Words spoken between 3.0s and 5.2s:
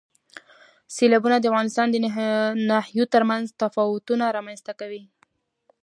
ترمنځ تفاوتونه رامنځ ته کوي.